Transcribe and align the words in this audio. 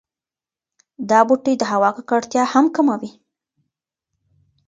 دا 1.09 1.19
بوټي 1.27 1.53
د 1.57 1.63
هوا 1.71 1.89
ککړتیا 1.95 2.43
هم 2.53 2.65
کموي. 2.75 3.11